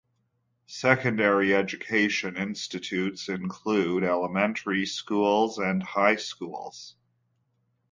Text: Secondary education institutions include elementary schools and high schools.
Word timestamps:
Secondary 0.65 1.53
education 1.53 2.35
institutions 2.35 3.29
include 3.29 4.03
elementary 4.03 4.83
schools 4.87 5.59
and 5.59 5.83
high 5.83 6.15
schools. 6.15 6.95